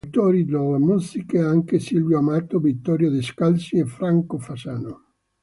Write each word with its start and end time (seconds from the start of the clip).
Tra 0.01 0.09
gli 0.09 0.15
autori 0.19 0.45
delle 0.45 0.79
musiche 0.79 1.37
anche 1.41 1.77
Silvio 1.77 2.17
Amato, 2.17 2.57
Vittorio 2.57 3.11
De 3.11 3.21
Scalzi 3.21 3.77
e 3.77 3.85
Franco 3.85 4.39
Fasano. 4.39 5.09